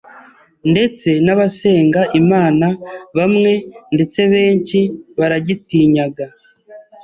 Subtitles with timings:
[0.71, 2.67] ndetse n’abasenga Imana
[3.17, 3.53] bamwe
[3.95, 4.79] ndetse benshi
[5.17, 6.25] baragitinyaga,